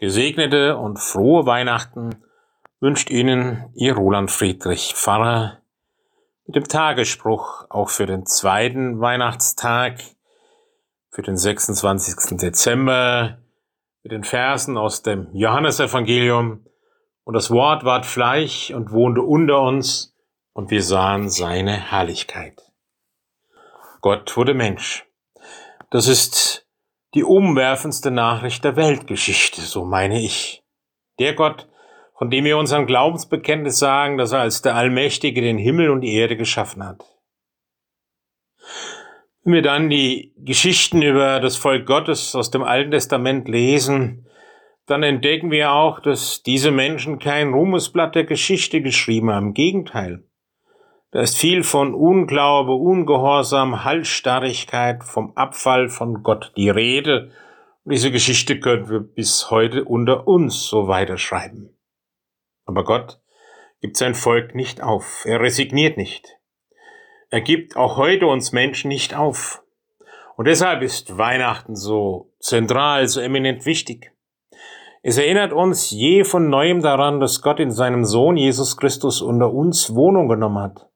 [0.00, 2.24] Gesegnete und frohe Weihnachten
[2.80, 5.60] wünscht Ihnen Ihr Roland Friedrich Pfarrer
[6.46, 10.00] mit dem Tagesspruch auch für den zweiten Weihnachtstag,
[11.10, 12.38] für den 26.
[12.38, 13.42] Dezember,
[14.02, 16.64] mit den Versen aus dem Johannesevangelium.
[17.24, 20.16] Und das Wort ward Fleisch und wohnte unter uns,
[20.54, 22.72] und wir sahen seine Herrlichkeit.
[24.00, 25.06] Gott wurde Mensch.
[25.90, 26.66] Das ist
[27.14, 30.62] die umwerfendste Nachricht der Weltgeschichte, so meine ich.
[31.18, 31.68] Der Gott,
[32.16, 36.14] von dem wir unseren Glaubensbekenntnis sagen, dass er als der Allmächtige den Himmel und die
[36.14, 37.02] Erde geschaffen hat.
[39.42, 44.26] Wenn wir dann die Geschichten über das Volk Gottes aus dem Alten Testament lesen,
[44.86, 49.48] dann entdecken wir auch, dass diese Menschen kein Ruhmesblatt der Geschichte geschrieben haben.
[49.48, 50.24] Im Gegenteil.
[51.12, 57.32] Da ist viel von Unglaube, Ungehorsam, Halsstarrigkeit, vom Abfall von Gott die Rede.
[57.84, 61.76] Und diese Geschichte können wir bis heute unter uns so weiterschreiben.
[62.64, 63.20] Aber Gott
[63.80, 65.24] gibt sein Volk nicht auf.
[65.26, 66.36] Er resigniert nicht.
[67.30, 69.64] Er gibt auch heute uns Menschen nicht auf.
[70.36, 74.12] Und deshalb ist Weihnachten so zentral, so eminent wichtig.
[75.02, 79.52] Es erinnert uns je von neuem daran, dass Gott in seinem Sohn Jesus Christus unter
[79.52, 80.89] uns Wohnung genommen hat.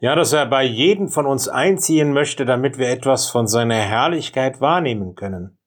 [0.00, 4.60] Ja, dass er bei jedem von uns einziehen möchte, damit wir etwas von seiner Herrlichkeit
[4.60, 5.58] wahrnehmen können.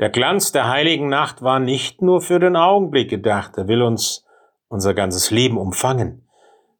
[0.00, 4.26] Der Glanz der heiligen Nacht war nicht nur für den Augenblick gedacht, er will uns
[4.68, 6.28] unser ganzes Leben umfangen,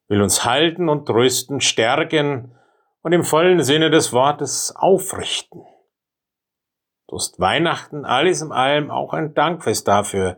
[0.07, 2.55] will uns halten und trösten, stärken
[3.01, 5.63] und im vollen Sinne des Wortes aufrichten.
[7.09, 10.37] So ist Weihnachten alles in allem auch ein Dankfest dafür,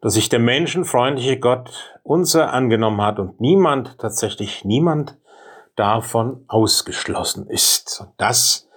[0.00, 5.19] dass sich der menschenfreundliche Gott unser angenommen hat und niemand, tatsächlich niemand,
[5.80, 8.06] davon ausgeschlossen ist.
[8.18, 8.68] Das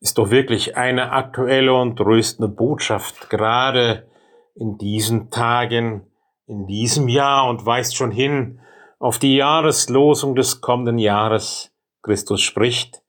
[0.00, 4.08] ist doch wirklich eine aktuelle und tröstende Botschaft, gerade
[4.54, 6.10] in diesen Tagen,
[6.46, 8.60] in diesem Jahr und weist schon hin
[8.98, 11.70] auf die Jahreslosung des kommenden Jahres.
[12.02, 13.02] Christus spricht,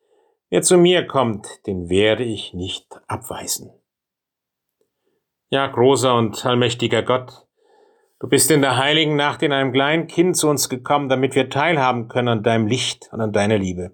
[0.49, 3.71] wer zu mir kommt, den werde ich nicht abweisen.
[5.49, 7.47] Ja, großer und allmächtiger Gott,
[8.19, 11.49] Du bist in der heiligen Nacht in einem kleinen Kind zu uns gekommen, damit wir
[11.49, 13.91] teilhaben können an deinem Licht und an deiner Liebe.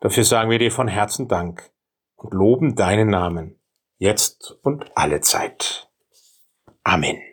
[0.00, 1.70] Dafür sagen wir dir von Herzen Dank
[2.16, 3.58] und loben deinen Namen,
[3.98, 5.90] jetzt und alle Zeit.
[6.84, 7.27] Amen.